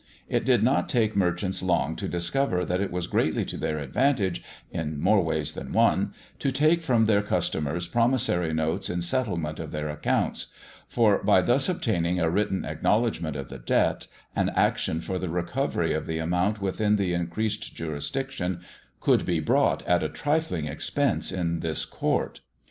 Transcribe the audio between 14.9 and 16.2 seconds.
for the recovery of the